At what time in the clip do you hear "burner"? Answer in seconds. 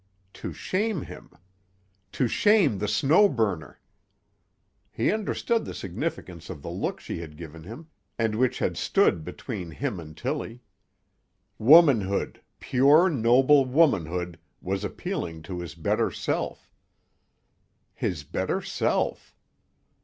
3.29-3.79